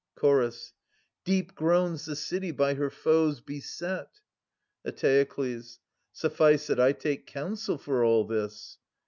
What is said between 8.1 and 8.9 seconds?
this.